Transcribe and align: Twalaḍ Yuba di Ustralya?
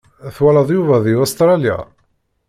Twalaḍ 0.35 0.69
Yuba 0.75 0.95
di 1.05 1.13
Ustralya? 1.23 1.77